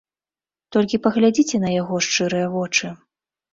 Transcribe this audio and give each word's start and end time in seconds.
Толькі 0.75 1.01
паглядзіце 1.03 1.61
на 1.67 1.75
яго 1.75 2.01
шчырыя 2.07 2.51
вочы. 2.57 2.93